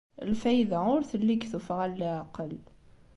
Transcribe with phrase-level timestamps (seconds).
[0.31, 2.51] Lfayda ur telli deg tuffɣa n leɛqel.